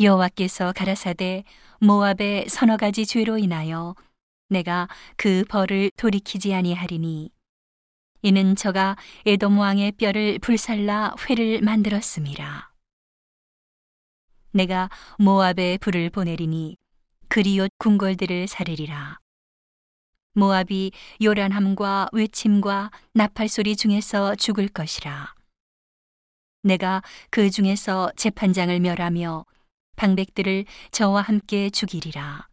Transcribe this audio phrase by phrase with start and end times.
[0.00, 1.44] 여호와께서 가라사대
[1.80, 3.94] 모압의 서너 가지 죄로 인하여
[4.48, 7.30] 내가 그 벌을 돌이키지 아니하리니.
[8.22, 12.70] 이는 저가 에돔 왕의 뼈를 불살라 회를 만들었음이라
[14.52, 16.78] 내가 모압에 불을 보내리니
[17.28, 19.18] 그리옷 궁궐들을 사르리라.
[20.32, 20.92] 모압이
[21.22, 25.34] 요란함과 외침과 나팔 소리 중에서 죽을 것이라.
[26.62, 29.44] 내가 그 중에서 재판장을 멸하며
[30.00, 32.48] 방백들을 저와 함께 죽이리라.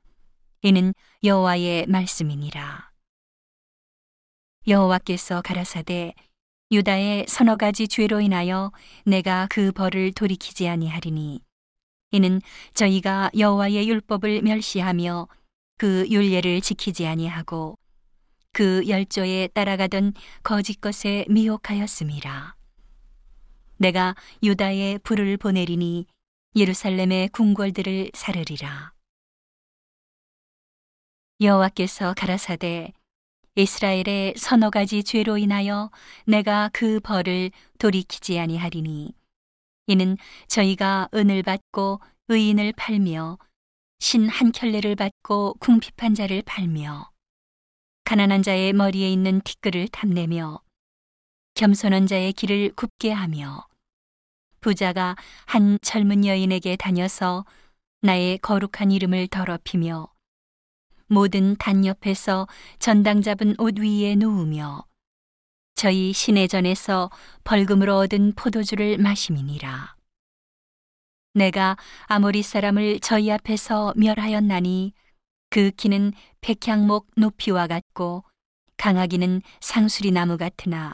[0.63, 0.93] 이는
[1.23, 2.91] 여호와의 말씀이니라.
[4.67, 6.13] 여호와께서 가라사대
[6.71, 8.73] 유다의 서너 가지 죄로 인하여
[9.05, 11.39] 내가 그 벌을 돌이키지 아니하리니.
[12.11, 12.41] 이는
[12.73, 15.29] 저희가 여호와의 율법을 멸시하며
[15.77, 17.77] 그 율례를 지키지 아니하고
[18.51, 22.55] 그 열조에 따라가던 거짓 것에 미혹하였음이라.
[23.77, 26.07] 내가 유다에 불을 보내리니
[26.57, 28.91] 예루살렘의 궁궐들을 사르리라.
[31.39, 32.93] 여호와께서 가라사대
[33.53, 35.91] 이스라엘의 서너 가지 죄로 인하여
[36.25, 39.13] 내가 그 벌을 돌이키지 아니하리니
[39.85, 43.37] 이는 저희가 은을 받고 의인을 팔며
[43.99, 47.11] 신 한 켤레를 받고 궁핍한 자를 팔며
[48.03, 50.59] 가난한 자의 머리에 있는 티끌을 탐내며
[51.53, 53.67] 겸손한 자의 길을 굽게 하며
[54.67, 55.15] 부자가
[55.45, 57.45] 한 젊은 여인에게 다녀서
[58.01, 60.09] 나의 거룩한 이름을 더럽히며
[61.05, 64.83] 모든 단 옆에서 전당 잡은 옷 위에 누우며
[65.75, 67.09] 저희 시내전에서
[67.45, 69.95] 벌금으로 얻은 포도주를 마심이니라.
[71.33, 74.91] 내가 아모리 사람을 저희 앞에서 멸하였나니
[75.49, 78.25] 그 키는 백향목 높이와 같고
[78.75, 80.91] 강하기는 상수리 나무 같으나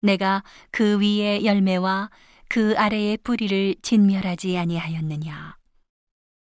[0.00, 2.08] 내가 그 위에 열매와
[2.48, 5.56] 그 아래의 뿌리를 진멸하지 아니하였느냐.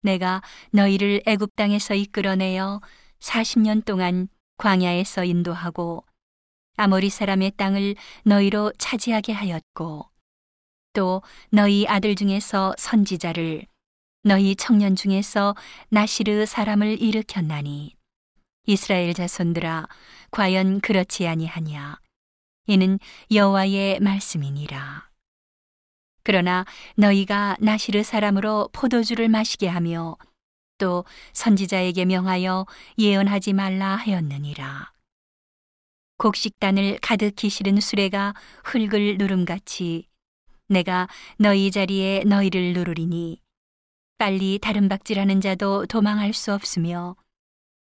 [0.03, 0.43] 내가
[0.73, 2.81] 너희를 애굽 땅에서 이끌어내어
[3.21, 4.29] 40년 동안
[4.59, 6.05] 광야에서 인도하고
[6.77, 10.11] 아모리 사람의 땅을 너희로 차지하게 하였고
[10.93, 13.67] 또 너희 아들 중에서 선지자를
[14.25, 15.55] 너희 청년 중에서
[15.89, 17.95] 나시르 사람을 일으켰나니
[18.67, 19.87] 이스라엘 자손들아
[20.31, 21.99] 과연 그렇지 아니하냐
[22.67, 22.99] 이는
[23.33, 25.14] 여호와의 말씀이니라
[26.25, 26.65] 그러나
[26.97, 30.17] 너희가 나시르 사람으로 포도주를 마시게 하며
[30.79, 31.05] 또
[31.35, 32.67] 선지자에게 명하여
[32.99, 34.93] 예언하지 말라 하였느니라.
[36.17, 38.35] 곡식단을 가득히 실은 수레가
[38.65, 40.09] 흙을 누름같이
[40.69, 41.09] 내가
[41.39, 43.41] 너희 자리에 너희를 누르리니
[44.17, 47.17] 빨리 다른 박질하는 자도 도망할 수 없으며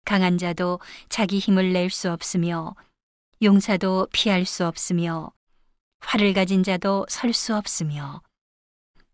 [0.05, 0.79] 강한 자도
[1.09, 2.77] 자기 힘을 낼 수 없으며
[3.43, 5.33] 용사도 피할 수 없으며
[6.01, 8.23] 활을 가진 자도 설 수 없으며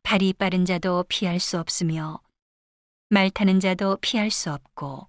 [0.05, 2.21] 발이 빠른 자도 피할 수 없으며
[3.09, 5.09] 말 타는 자도 피할 수 없고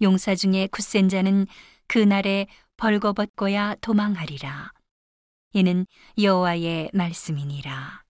[0.00, 1.46] 용사 중에 굳센 자는
[1.86, 2.46] 그날에
[2.78, 4.72] 벌거벗고야 도망하리라.
[5.52, 5.86] 이는
[6.18, 8.03] 여호와의 말씀이니라